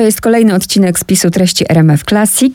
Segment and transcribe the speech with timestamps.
[0.00, 2.54] To jest kolejny odcinek spisu treści RMF Classic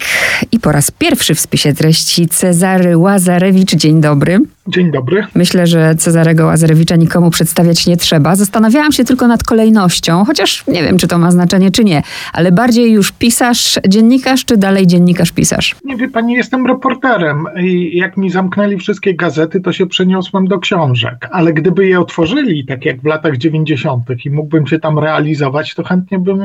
[0.51, 3.75] i po raz pierwszy w spisie treści Cezary Łazarewicz.
[3.75, 4.39] Dzień dobry.
[4.67, 5.23] Dzień dobry.
[5.35, 8.35] Myślę, że Cezarego Łazarewicza nikomu przedstawiać nie trzeba.
[8.35, 12.03] Zastanawiałam się tylko nad kolejnością, chociaż nie wiem, czy to ma znaczenie, czy nie,
[12.33, 15.75] ale bardziej już pisarz, dziennikarz, czy dalej dziennikarz, pisarz?
[15.83, 20.59] Nie wie pani, jestem reporterem i jak mi zamknęli wszystkie gazety, to się przeniosłem do
[20.59, 24.25] książek, ale gdyby je otworzyli, tak jak w latach 90.
[24.25, 26.39] i mógłbym się tam realizować, to chętnie bym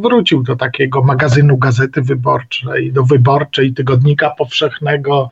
[0.00, 5.30] wrócił do takiego magazynu Gazety Wyborczej, do Wyborczej, Tygodnika Powszechnego.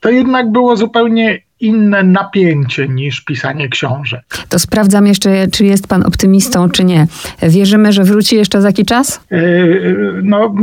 [0.00, 4.24] To jednak było zupełnie inne napięcie niż pisanie książek.
[4.48, 7.06] To sprawdzam jeszcze, czy jest pan optymistą, czy nie.
[7.42, 9.20] Wierzymy, że wróci jeszcze za jakiś czas?
[9.30, 9.40] E,
[10.22, 10.54] no,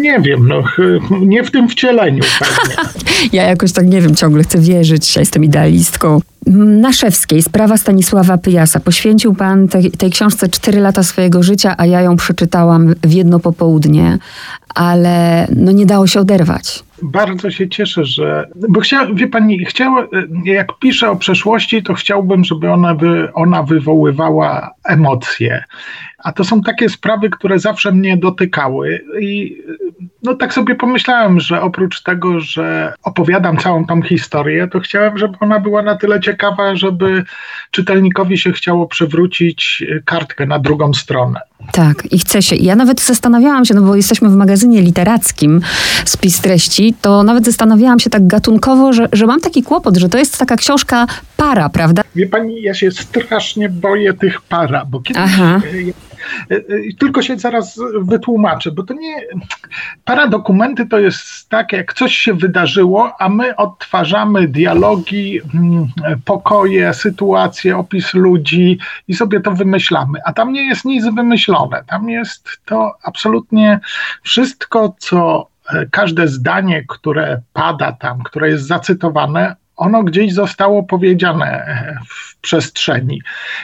[0.00, 0.62] nie wiem, no,
[1.20, 2.22] nie w tym wcieleniu.
[3.32, 6.20] ja jakoś tak nie wiem, ciągle chcę wierzyć, ja jestem idealistką.
[6.56, 8.80] Naszewskiej, sprawa Stanisława Pyjasa.
[8.80, 13.40] Poświęcił pan tej, tej książce cztery lata swojego życia, a ja ją przeczytałam w jedno
[13.40, 14.18] popołudnie,
[14.74, 16.84] ale no nie dało się oderwać.
[17.02, 18.48] Bardzo się cieszę, że.
[18.68, 19.94] Bo chciał, wie pani, chciał,
[20.44, 25.64] jak piszę o przeszłości, to chciałbym, żeby ona, by, ona wywoływała emocje.
[26.18, 29.04] A to są takie sprawy, które zawsze mnie dotykały.
[29.20, 29.62] I
[30.22, 35.34] no tak sobie pomyślałem, że oprócz tego, że opowiadam całą tą historię, to chciałem, żeby
[35.40, 37.24] ona była na tyle ciekawa, żeby
[37.70, 41.40] czytelnikowi się chciało przewrócić kartkę na drugą stronę.
[41.72, 42.56] Tak, i chce się.
[42.56, 45.60] Ja nawet zastanawiałam się, no bo jesteśmy w magazynie literackim
[46.04, 50.18] spis treści, to nawet zastanawiałam się tak gatunkowo, że, że mam taki kłopot, że to
[50.18, 51.06] jest taka książka
[51.38, 52.02] para, prawda?
[52.14, 55.60] Wie pani, ja się strasznie boję tych para, bo kiedyś Aha.
[56.50, 56.60] E, e,
[56.98, 59.16] tylko się zaraz wytłumaczę, bo to nie.
[60.04, 65.86] Paradokumenty to jest tak, jak coś się wydarzyło, a my odtwarzamy dialogi, mm,
[66.24, 70.18] pokoje, sytuacje, opis ludzi i sobie to wymyślamy.
[70.24, 71.84] A tam nie jest nic wymyślone.
[71.86, 73.80] Tam jest to absolutnie
[74.22, 81.66] wszystko, co e, każde zdanie, które pada tam, które jest zacytowane, ono gdzieś zostało powiedziane
[82.08, 83.22] w przestrzeni.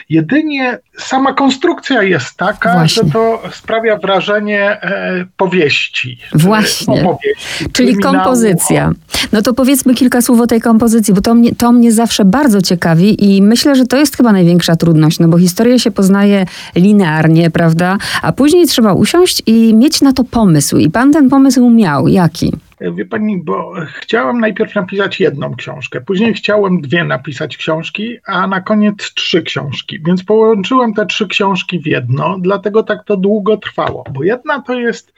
[0.09, 3.03] Jedynie sama konstrukcja jest taka, Właśnie.
[3.03, 6.17] że to sprawia wrażenie e, powieści.
[6.33, 7.01] Właśnie.
[7.01, 8.91] Opowieści, Czyli kompozycja.
[9.31, 12.61] No to powiedzmy kilka słów o tej kompozycji, bo to mnie, to mnie zawsze bardzo
[12.61, 17.51] ciekawi i myślę, że to jest chyba największa trudność, no bo historię się poznaje linearnie,
[17.51, 17.97] prawda?
[18.21, 20.77] A później trzeba usiąść i mieć na to pomysł.
[20.77, 22.07] I pan ten pomysł miał.
[22.07, 22.53] Jaki?
[22.81, 28.61] Wie pani, bo chciałem najpierw napisać jedną książkę, później chciałem dwie napisać książki, a na
[28.61, 29.99] koniec trzy książki.
[30.05, 34.03] Więc połączyłem te trzy książki w jedno, dlatego tak to długo trwało.
[34.11, 35.13] Bo jedna to jest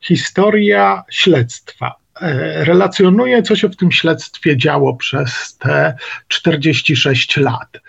[0.00, 1.94] historia śledztwa.
[2.20, 5.94] E, relacjonuje, co się w tym śledztwie działo przez te
[6.28, 7.80] 46 lat.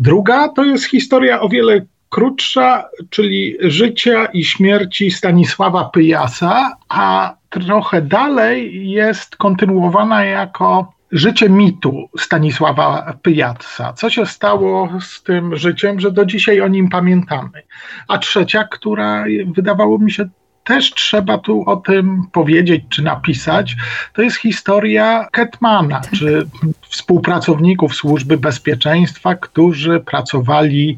[0.00, 8.02] Druga to jest historia o wiele krótsza, czyli życia i śmierci Stanisława Pyjasa, a trochę
[8.02, 13.92] dalej jest kontynuowana jako życie mitu Stanisława Pyjatsa.
[13.92, 17.62] Co się stało z tym życiem, że do dzisiaj o nim pamiętamy.
[18.08, 20.28] A trzecia, która wydawało mi się
[20.72, 23.76] też trzeba tu o tym powiedzieć czy napisać,
[24.12, 26.12] to jest historia Ketmana, tak.
[26.12, 26.46] czy
[26.88, 30.96] współpracowników służby bezpieczeństwa, którzy pracowali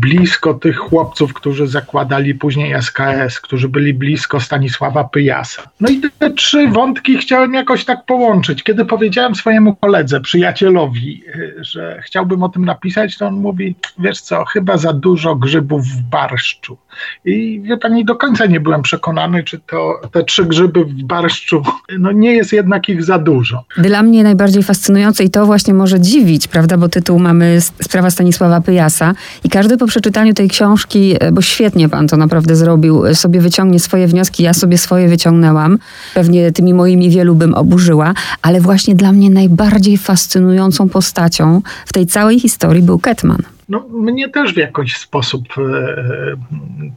[0.00, 5.62] blisko tych chłopców, którzy zakładali później SKS, którzy byli blisko Stanisława Pyjasa.
[5.80, 8.62] No i te trzy wątki chciałem jakoś tak połączyć.
[8.62, 14.20] Kiedy powiedziałem swojemu koledze, przyjacielowi, y, że chciałbym o tym napisać, to on mówi, wiesz
[14.20, 16.78] co, chyba za dużo grzybów w barszczu.
[17.24, 21.62] I wie pani, do końca nie byłem przekonany, czy to te trzy grzyby w barszczu,
[21.98, 23.64] no nie jest jednak ich za dużo.
[23.78, 28.60] Dla mnie najbardziej fascynujące i to właśnie może dziwić, prawda, bo tytuł mamy Sprawa Stanisława
[28.60, 33.14] Pyjasa i każdy po przeczytaniu tej książki, e, bo świetnie pan to naprawdę zrobił, e,
[33.14, 35.78] sobie wyciągnie swoje wnioski, ja sobie swoje wyciągnęłam.
[36.14, 42.06] Pewnie tymi moimi wielu bym oburzyła, ale właśnie dla mnie najbardziej fascynującą postacią w tej
[42.06, 43.42] całej historii był Ketman.
[43.72, 45.96] No, mnie też w jakiś sposób e,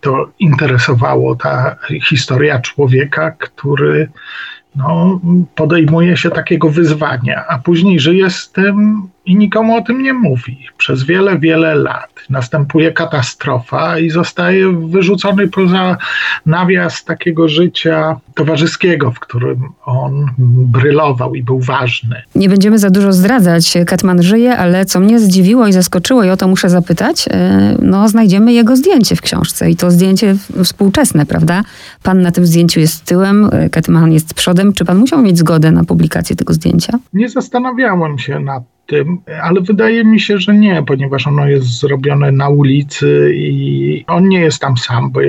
[0.02, 4.10] to interesowało, ta historia człowieka, który
[4.76, 5.22] no,
[5.56, 10.58] podejmuje się takiego wyzwania, a później żyje z tym i nikomu o tym nie mówi.
[10.78, 15.98] Przez wiele, wiele lat następuje katastrofa i zostaje wyrzucony poza
[16.46, 22.22] nawias takiego życia towarzyskiego, w którym on brylował i był ważny.
[22.36, 23.74] Nie będziemy za dużo zdradzać.
[23.88, 28.10] Katman żyje, ale co mnie zdziwiło i zaskoczyło, i o to muszę zapytać, e, no
[28.10, 31.64] znajdziemy jego zdjęcie w książce i to zdjęcie współczesne, prawda?
[32.04, 34.74] Pan na tym zdjęciu jest tyłem, Katman jest przodem.
[34.74, 37.00] Czy pan musiał mieć zgodę na publikację tego zdjęcia?
[37.14, 42.32] Nie zastanawiałem się nad tym, ale wydaje mi się, że nie, ponieważ ono jest zrobione
[42.32, 45.20] na ulicy i on nie jest tam sam, bo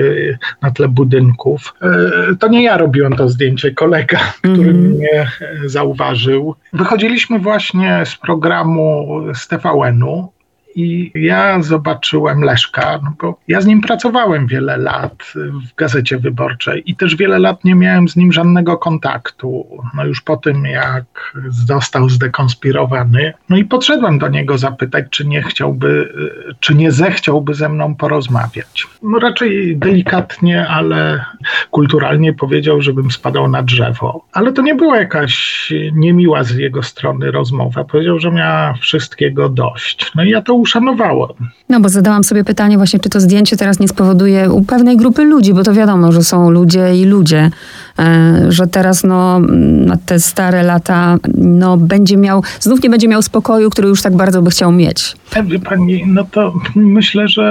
[0.61, 1.73] na tle budynków.
[1.81, 4.91] E, to nie ja robiłem to zdjęcie, kolega, który mm.
[4.91, 5.31] mnie
[5.65, 6.55] zauważył.
[6.73, 10.36] Wychodziliśmy właśnie z programu z TVN-u
[10.77, 16.83] i ja zobaczyłem Leszka, no bo ja z nim pracowałem wiele lat w Gazecie Wyborczej
[16.85, 19.67] i też wiele lat nie miałem z nim żadnego kontaktu.
[19.93, 25.43] No już po tym, jak został zdekonspirowany, no i podszedłem do niego zapytać, czy nie
[25.43, 26.13] chciałby,
[26.59, 28.87] czy nie zechciałby ze mną porozmawiać.
[29.03, 31.25] No raczej delikatnie, ale
[31.71, 34.25] kulturalnie powiedział, żebym spadał na drzewo.
[34.33, 37.83] Ale to nie była jakaś niemiła z jego strony rozmowa.
[37.83, 40.11] Powiedział, że miała wszystkiego dość.
[40.15, 41.29] No i ja to uszanowałem.
[41.69, 45.23] No bo zadałam sobie pytanie właśnie, czy to zdjęcie teraz nie spowoduje u pewnej grupy
[45.23, 47.51] ludzi, bo to wiadomo, że są ludzie i ludzie,
[47.99, 53.21] e, że teraz no, na te stare lata no, będzie miał, znów nie będzie miał
[53.21, 55.15] spokoju, który już tak bardzo by chciał mieć.
[55.35, 57.43] E, wie pani, no to myślę, że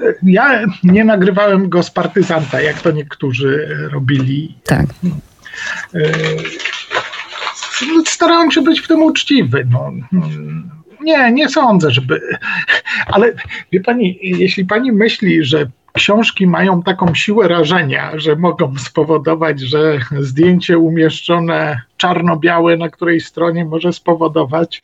[0.00, 4.54] e, ja nie nagrywałem go z partyzanta, jak to niektórzy robili.
[4.64, 4.86] Tak.
[8.06, 9.66] Starałem się być w tym uczciwy.
[9.70, 9.92] No
[11.02, 12.20] nie, nie sądzę, żeby.
[13.12, 13.32] Ale
[13.72, 19.98] wie pani, jeśli pani myśli, że książki mają taką siłę rażenia, że mogą spowodować, że
[20.18, 24.82] zdjęcie umieszczone czarno-białe na której stronie może spowodować,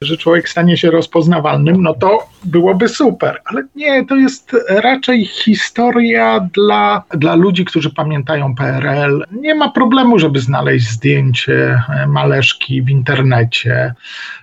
[0.00, 3.40] że człowiek stanie się rozpoznawalnym, no to byłoby super.
[3.44, 9.24] Ale nie, to jest raczej historia dla, dla ludzi, którzy pamiętają PRL.
[9.32, 13.94] Nie ma problemu, żeby znaleźć zdjęcie Maleszki w internecie.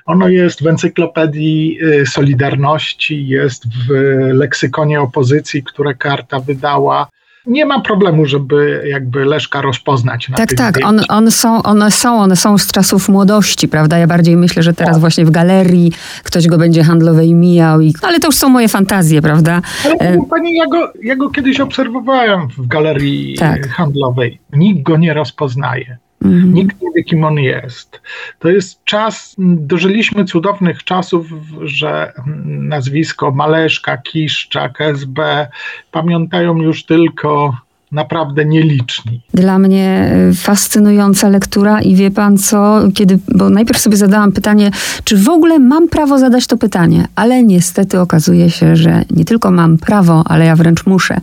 [0.05, 3.91] Ono jest w encyklopedii y, Solidarności, jest w
[4.33, 7.07] leksykonie opozycji, które karta wydała
[7.45, 10.29] nie ma problemu, żeby jakby Leszka rozpoznać.
[10.29, 10.79] Na tak, tak.
[10.85, 13.97] On, on są, one są, one są z czasów młodości, prawda?
[13.97, 15.01] Ja bardziej myślę, że teraz tak.
[15.01, 15.91] właśnie w galerii
[16.23, 17.81] ktoś go będzie handlowej mijał.
[17.81, 19.61] I, ale to już są moje fantazje, prawda?
[19.85, 20.17] Ale e...
[20.29, 23.67] pani, ja go, ja go kiedyś obserwowałem w galerii tak.
[23.67, 24.39] handlowej.
[24.53, 25.97] Nikt go nie rozpoznaje.
[26.23, 26.53] Mhm.
[26.53, 28.01] Nikt nie wie, kim on jest.
[28.39, 31.27] To jest czas, dożyliśmy cudownych czasów,
[31.61, 32.13] że
[32.45, 35.47] nazwisko Maleszka, Kiszczak, SB
[35.91, 37.57] pamiętają już tylko
[37.93, 39.21] naprawdę nieliczni.
[39.33, 44.71] Dla mnie e, fascynująca lektura i wie pan co, kiedy, bo najpierw sobie zadałam pytanie,
[45.03, 49.51] czy w ogóle mam prawo zadać to pytanie, ale niestety okazuje się, że nie tylko
[49.51, 51.17] mam prawo, ale ja wręcz muszę,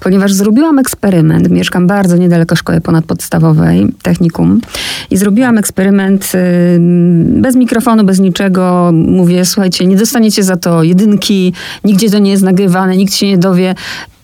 [0.00, 4.60] ponieważ zrobiłam eksperyment, mieszkam bardzo niedaleko szkoły ponadpodstawowej, technikum
[5.10, 6.32] i zrobiłam eksperyment
[7.18, 11.52] bez mikrofonu, bez niczego, mówię, słuchajcie, nie dostaniecie za to jedynki,
[11.84, 13.74] nigdzie to nie jest nagrywane, nikt się nie dowie,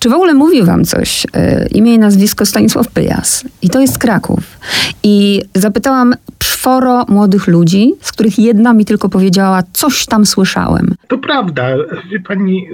[0.03, 3.45] czy w ogóle mówi wam coś e, imię i nazwisko Stanisław Pyjas?
[3.63, 4.59] I to jest Kraków.
[5.03, 10.95] I zapytałam czworo młodych ludzi, z których jedna mi tylko powiedziała, coś tam słyszałem.
[11.09, 11.69] To prawda,
[12.11, 12.67] wie pani,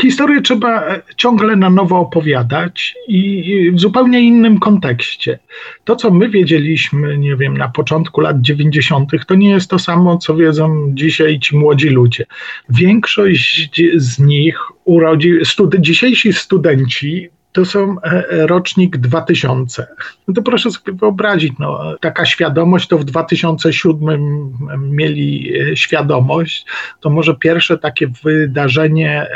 [0.00, 0.84] historię trzeba
[1.16, 5.38] ciągle na nowo opowiadać i w zupełnie innym kontekście.
[5.84, 10.18] To, co my wiedzieliśmy, nie wiem, na początku lat 90., to nie jest to samo,
[10.18, 12.26] co wiedzą dzisiaj ci młodzi ludzie.
[12.68, 19.86] Większość z nich urodzi, stud dzisiejsi studenci to są e, e, rocznik 2000.
[20.28, 26.66] No to proszę sobie wyobrazić, no, taka świadomość to w 2007 mieli e, świadomość,
[27.00, 29.26] to może pierwsze takie wydarzenie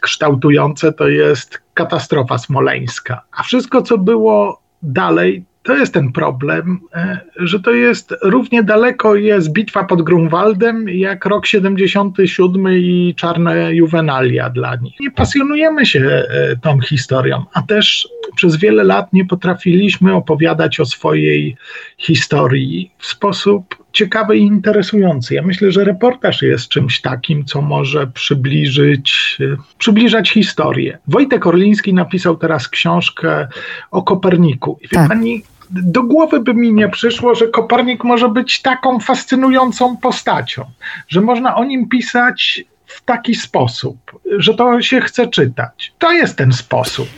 [0.00, 3.22] kształtujące to jest katastrofa smoleńska.
[3.32, 9.14] A wszystko, co było dalej, to jest ten problem, e, że to jest równie daleko
[9.14, 15.00] jest bitwa pod Grunwaldem, jak rok 77 i czarne juwenalia dla nich.
[15.00, 20.84] Nie pasjonujemy się e, tą historią, a też przez wiele lat nie potrafiliśmy opowiadać o
[20.84, 21.56] swojej
[21.98, 25.34] historii w sposób ciekawy i interesujący.
[25.34, 30.98] Ja myślę, że reportaż jest czymś takim, co może przybliżyć, e, przybliżać historię.
[31.08, 33.48] Wojtek Orliński napisał teraz książkę
[33.90, 34.78] o Koperniku.
[34.82, 35.08] I wie tak.
[35.08, 40.64] pani, do głowy by mi nie przyszło, że Kopernik może być taką fascynującą postacią,
[41.08, 45.92] że można o nim pisać w taki sposób, że to się chce czytać.
[45.98, 47.08] To jest ten sposób.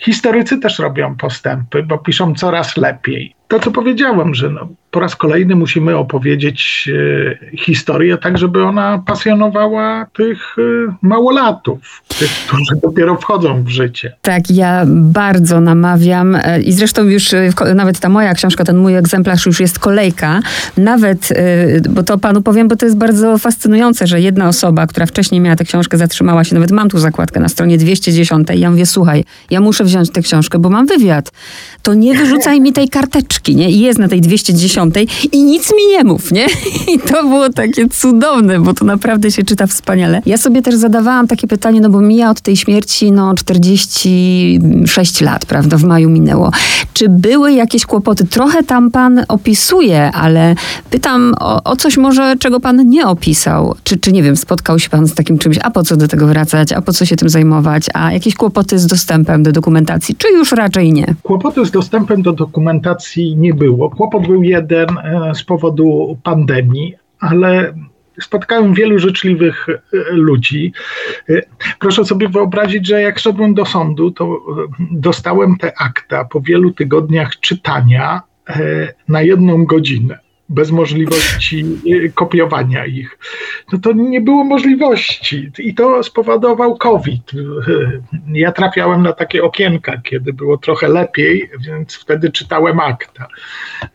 [0.00, 3.37] Historycy też robią postępy, bo piszą coraz lepiej.
[3.48, 6.90] To, co powiedziałem, że no, po raz kolejny musimy opowiedzieć
[7.52, 10.62] e, historię tak, żeby ona pasjonowała tych e,
[11.02, 14.12] małolatów, tych, którzy dopiero wchodzą w życie.
[14.22, 17.24] Tak, ja bardzo namawiam e, i zresztą już
[17.74, 20.40] nawet ta moja książka, ten mój egzemplarz już jest kolejka,
[20.76, 21.28] nawet,
[21.90, 25.56] bo to panu powiem, bo to jest bardzo fascynujące, że jedna osoba, która wcześniej miała
[25.56, 29.24] tę książkę, zatrzymała się, nawet mam tu zakładkę na stronie 210 i ja mówię, słuchaj,
[29.50, 31.32] ja muszę wziąć tę książkę, bo mam wywiad.
[31.82, 33.70] To nie wyrzucaj mi tej karteczki, nie?
[33.70, 36.46] I jest na tej 210 dziesiątej i nic mi nie mów, nie?
[36.94, 40.22] I to było takie cudowne, bo to naprawdę się czyta wspaniale.
[40.26, 45.46] Ja sobie też zadawałam takie pytanie, no bo mija od tej śmierci no 46 lat,
[45.46, 46.50] prawda, w maju minęło.
[46.92, 48.26] Czy były jakieś kłopoty?
[48.26, 50.54] Trochę tam pan opisuje, ale
[50.90, 53.74] pytam o, o coś może, czego pan nie opisał.
[53.84, 56.26] Czy, czy nie wiem, spotkał się pan z takim czymś, a po co do tego
[56.26, 60.28] wracać, a po co się tym zajmować, a jakieś kłopoty z dostępem do dokumentacji, czy
[60.28, 61.14] już raczej nie?
[61.22, 63.90] Kłopoty z dostępem do dokumentacji nie było.
[63.90, 67.74] Kłopot był jeden e, z powodu pandemii, ale
[68.20, 69.76] spotkałem wielu życzliwych e,
[70.12, 70.72] ludzi.
[71.30, 71.42] E,
[71.78, 74.40] proszę sobie wyobrazić, że jak szedłem do sądu, to
[74.90, 78.22] dostałem te akta po wielu tygodniach czytania
[79.08, 83.18] na jedną godzinę bez możliwości y, kopiowania ich.
[83.72, 87.32] No to nie było możliwości i to spowodował COVID.
[88.32, 93.26] Ja trafiałem na takie okienka, kiedy było trochę lepiej, więc wtedy czytałem akta.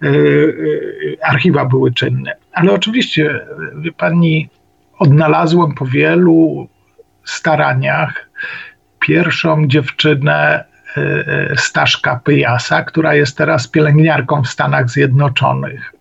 [0.04, 2.36] Y, y, archiwa były czynne.
[2.52, 3.40] Ale oczywiście,
[3.78, 4.50] wie pani,
[5.00, 6.68] odnalazłem po wielu
[7.24, 8.30] staraniach
[9.00, 10.66] pierwszą dziewczynę
[11.56, 15.94] Staszka Pyjasa, która jest teraz pielęgniarką w Stanach Zjednoczonych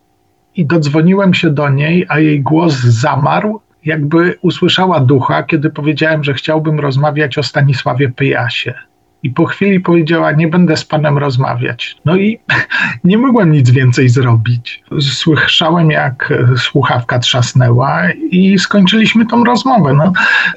[0.56, 6.34] i dodzwoniłem się do niej, a jej głos zamarł, jakby usłyszała ducha, kiedy powiedziałem, że
[6.34, 8.74] chciałbym rozmawiać o Stanisławie Pyjasie.
[9.22, 11.96] I po chwili powiedziała: Nie będę z panem rozmawiać.
[12.04, 12.38] No i
[13.04, 14.82] nie mogłem nic więcej zrobić.
[15.00, 19.92] Słyszałem, jak słuchawka trzasnęła, i skończyliśmy tą rozmowę.
[19.94, 20.12] No,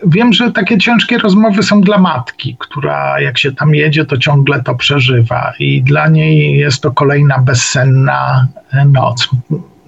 [0.06, 4.64] wiem, że takie ciężkie rozmowy są dla matki, która jak się tam jedzie, to ciągle
[4.64, 8.48] to przeżywa, i dla niej jest to kolejna bezsenna
[8.86, 9.30] noc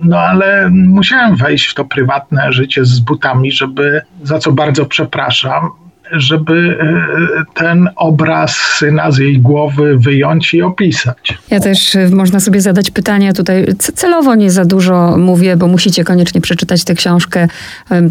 [0.04, 5.70] no ale musiałem wejść w to prywatne życie z butami, żeby, za co bardzo przepraszam,
[6.12, 11.38] żeby e, ten obraz syna z jej głowy wyjąć i opisać.
[11.50, 16.04] Ja też e, można sobie zadać pytanie tutaj, celowo nie za dużo mówię, bo musicie
[16.04, 17.48] koniecznie przeczytać tę książkę.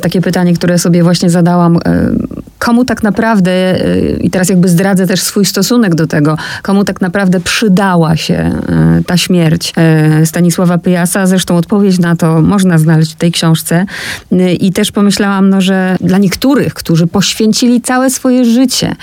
[0.03, 1.79] Takie pytanie, które sobie właśnie zadałam.
[2.67, 7.01] Komu tak naprawdę, e, i teraz jakby zdradzę też swój stosunek do tego, komu tak
[7.01, 8.51] naprawdę przydała się
[9.07, 9.73] ta śmierć
[10.25, 11.27] Stanisława Pyjasa?
[11.27, 13.87] Zresztą odpowiedź na to można znaleźć w tej książce.
[14.61, 18.97] I też pomyślałam, no, że dla niektórych, którzy poświęcili całe swoje życie,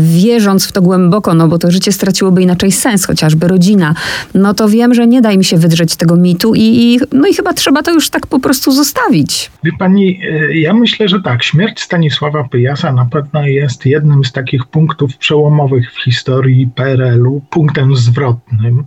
[0.00, 3.94] wierząc w to głęboko, no bo to życie straciłoby inaczej sens, chociażby rodzina,
[4.34, 7.34] no to wiem, że nie da im się wydrzeć tego mitu i, i no i
[7.34, 9.50] chyba trzeba to już tak po prostu zostawić.
[9.64, 10.20] Wie pani,
[10.54, 15.92] ja myślę, że tak, śmierć Stanisława Pyjasa na pewno jest jednym z takich punktów przełomowych
[15.92, 18.84] w historii PRL-u, punktem zwrotnym.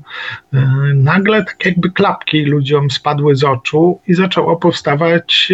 [0.53, 0.59] E,
[0.95, 5.53] nagle tak jakby klapki ludziom spadły z oczu i zaczęło powstawać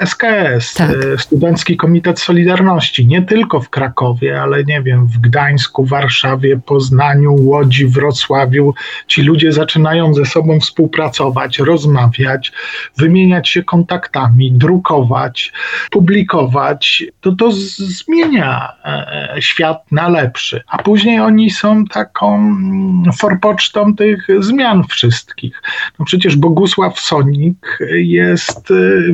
[0.00, 0.90] SKS, tak.
[1.18, 7.86] Studencki Komitet Solidarności nie tylko w Krakowie, ale nie wiem, w Gdańsku, Warszawie, Poznaniu, Łodzi,
[7.86, 8.74] Wrocławiu.
[9.06, 12.52] Ci ludzie zaczynają ze sobą współpracować, rozmawiać,
[12.96, 15.52] wymieniać się kontaktami, drukować,
[15.90, 17.04] publikować.
[17.20, 20.62] To to zmienia e, świat na lepszy.
[20.66, 25.62] A później oni są taką mm, forpocztą tych zmian wszystkich.
[25.98, 29.12] No przecież Bogusław Sonik jest e,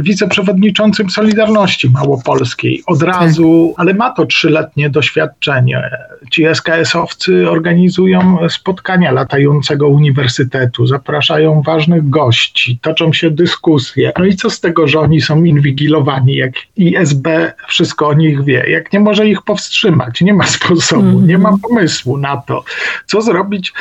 [0.69, 2.83] wiceprzewodniczącym Solidarności Małopolskiej.
[2.87, 5.83] Od razu ale ma to trzyletnie doświadczenie.
[6.31, 14.13] Ci SKS-owcy organizują spotkania latającego uniwersytetu, zapraszają ważnych gości, toczą się dyskusje.
[14.19, 17.29] No i co z tego, że oni są inwigilowani, jak ISB
[17.69, 22.19] wszystko o nich wie, jak nie może ich powstrzymać, nie ma sposobu, nie ma pomysłu
[22.19, 22.65] na to,
[23.07, 23.73] co zrobić,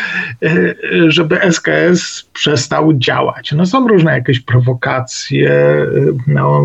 [0.44, 0.76] e,
[1.08, 3.52] żeby SKS przestał działać.
[3.52, 5.88] No są różne jakieś prowokacje, e,
[6.28, 6.64] no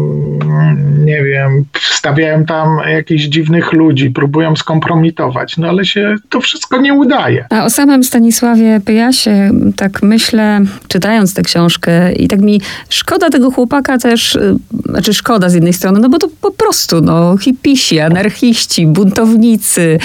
[1.05, 6.95] nie wiem, wstawiają tam jakichś dziwnych ludzi, próbują skompromitować, no ale się to wszystko nie
[6.95, 7.47] udaje.
[7.51, 13.51] A o samym Stanisławie Pyjasie, tak myślę, czytając tę książkę i tak mi szkoda tego
[13.51, 14.55] chłopaka też, y,
[14.89, 19.99] znaczy szkoda z jednej strony, no bo to po prostu, no, hipisi, anarchiści, buntownicy,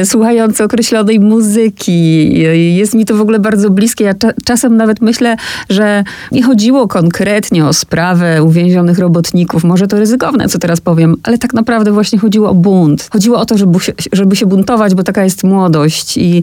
[0.00, 2.30] y, słuchający określonej muzyki.
[2.76, 4.04] Jest mi to w ogóle bardzo bliskie.
[4.04, 4.12] Ja
[4.44, 5.36] czasem nawet myślę,
[5.68, 9.39] że nie chodziło konkretnie o sprawę uwięzionych robotników.
[9.64, 13.08] Może to ryzykowne, co teraz powiem, ale tak naprawdę właśnie chodziło o bunt.
[13.12, 16.42] Chodziło o to, żeby się, żeby się buntować, bo taka jest młodość i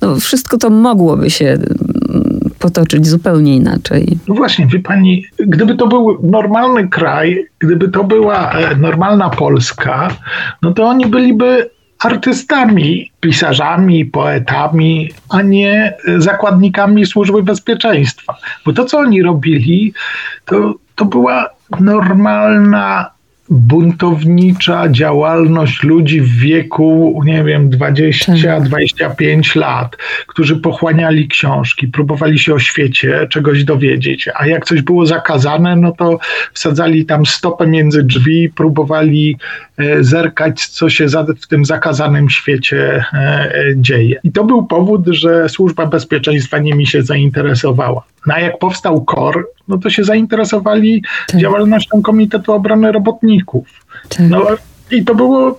[0.00, 4.18] no, wszystko to mogłoby się mm, potoczyć zupełnie inaczej.
[4.28, 10.08] No właśnie, wie pani, gdyby to był normalny kraj, gdyby to była e, normalna Polska,
[10.62, 18.36] no to oni byliby artystami, pisarzami, poetami, a nie zakładnikami służby bezpieczeństwa.
[18.64, 19.92] Bo to, co oni robili,
[20.44, 23.16] to, to była normalna
[23.50, 29.96] buntownicza działalność ludzi w wieku, nie wiem, 20-25 lat,
[30.26, 35.92] którzy pochłaniali książki, próbowali się o świecie czegoś dowiedzieć, a jak coś było zakazane, no
[35.92, 36.18] to
[36.52, 39.36] wsadzali tam stopę między drzwi, próbowali
[39.76, 41.06] e, zerkać, co się
[41.42, 44.20] w tym zakazanym świecie e, dzieje.
[44.24, 48.02] I to był powód, że Służba Bezpieczeństwa nimi się zainteresowała.
[48.26, 51.40] No a jak powstał KOR, no to się zainteresowali tak.
[51.40, 53.68] działalnością Komitetu Obrony Robotników.
[54.08, 54.20] Tak.
[54.30, 54.46] No
[54.90, 55.58] i to było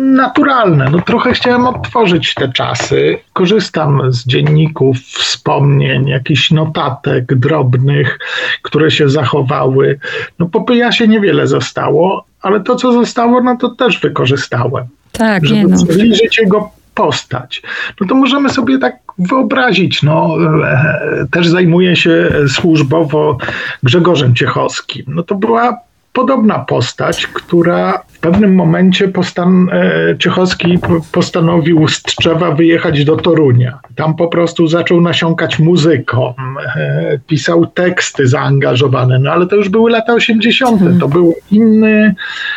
[0.00, 0.90] naturalne.
[0.90, 3.18] No trochę chciałem odtworzyć te czasy.
[3.32, 8.18] Korzystam z dzienników, wspomnień, jakichś notatek drobnych,
[8.62, 9.98] które się zachowały.
[10.38, 14.84] No po się niewiele zostało, ale to, co zostało, no to też wykorzystałem.
[15.12, 15.78] Tak, żeby nie no.
[15.78, 17.62] zbliżyć jego postać.
[18.00, 23.38] No to możemy sobie tak wyobrazić, no, e, też zajmuje się służbowo
[23.82, 25.04] Grzegorzem Ciechowskim.
[25.08, 25.78] No to była
[26.12, 30.78] podobna postać, która w pewnym momencie postan e, Ciechowski
[31.12, 33.78] postanowił z Tczewa wyjechać do Torunia.
[33.96, 36.34] Tam po prostu zaczął nasiąkać muzyką,
[36.76, 42.14] e, pisał teksty zaangażowane, no ale to już były lata 80., to był inny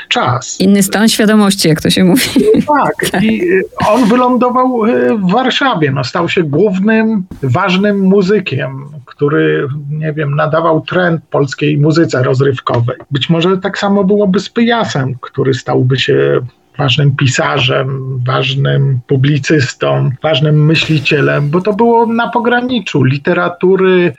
[0.09, 0.59] czas.
[0.59, 2.29] Inny stan świadomości, jak to się mówi.
[2.67, 3.41] Tak, i
[3.87, 10.81] on wylądował e, w Warszawie, no, stał się głównym, ważnym muzykiem, który, nie wiem, nadawał
[10.81, 12.97] trend polskiej muzyce rozrywkowej.
[13.11, 16.39] Być może tak samo byłoby z Pyjasem, który stałby się
[16.77, 24.13] ważnym pisarzem, ważnym publicystą, ważnym myślicielem, bo to było na pograniczu literatury,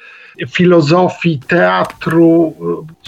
[0.53, 2.55] filozofii, teatru,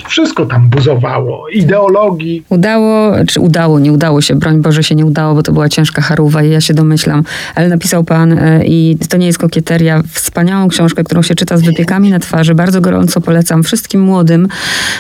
[0.09, 2.43] wszystko tam buzowało, ideologii.
[2.49, 6.03] Udało, czy udało, nie udało się, broń Boże się nie udało, bo to była ciężka
[6.03, 7.23] charuwa i ja się domyślam,
[7.55, 11.62] ale napisał pan e, i to nie jest kokieteria, wspaniałą książkę, którą się czyta z
[11.62, 14.49] wypiekami na twarzy, bardzo gorąco polecam wszystkim młodym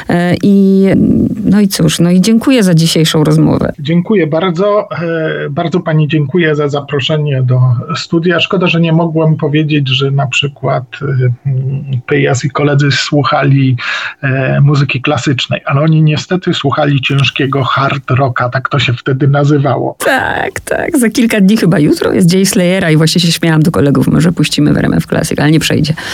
[0.08, 0.86] e, i
[1.44, 3.72] no i cóż, no i dziękuję za dzisiejszą rozmowę.
[3.78, 7.60] Dziękuję bardzo, e, bardzo pani dziękuję za zaproszenie do
[7.96, 8.40] studia.
[8.40, 10.84] Szkoda, że nie mogłem powiedzieć, że na przykład
[12.06, 13.76] Pyjas i koledzy słuchali
[14.62, 19.96] muzyki muzyki klasycznej, ale oni niestety słuchali ciężkiego hard rocka, tak to się wtedy nazywało.
[19.98, 20.98] Tak, tak.
[20.98, 24.32] Za kilka dni chyba jutro jest Jay Slayera i właśnie się śmiałam do kolegów, może
[24.32, 25.94] puścimy w RMF Classic, ale nie przejdzie.